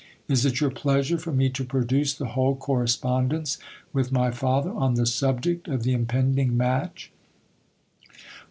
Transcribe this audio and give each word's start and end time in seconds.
Is 0.27 0.45
it 0.47 0.59
your 0.59 0.71
pleasure 0.71 1.19
for 1.19 1.31
me 1.31 1.51
to 1.51 1.63
produce 1.63 2.15
the 2.15 2.29
whole 2.29 2.55
correspondence 2.55 3.59
with 3.93 4.11
my 4.11 4.31
father 4.31 4.71
on 4.71 4.95
the 4.95 5.05
subject 5.05 5.67
of 5.67 5.83
the 5.83 5.93
impending 5.93 6.57
match 6.57 7.11